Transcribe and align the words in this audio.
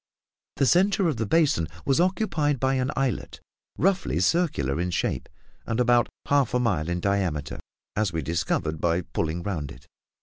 The 0.55 0.65
centre 0.65 1.07
of 1.07 1.17
the 1.17 1.27
basin 1.27 1.67
was 1.85 1.99
occupied 2.01 2.59
by 2.59 2.73
an 2.73 2.89
islet, 2.95 3.39
roughly 3.77 4.19
circular 4.19 4.81
in 4.81 4.89
shape, 4.89 5.29
and 5.67 5.79
about 5.79 6.09
half 6.25 6.55
a 6.55 6.59
mile 6.59 6.89
in 6.89 6.99
diameter, 6.99 7.59
as 7.95 8.11
we 8.11 8.23
discovered 8.23 8.81
by 8.81 9.01
pulling 9.01 9.43
round 9.43 9.71
it. 9.71 9.85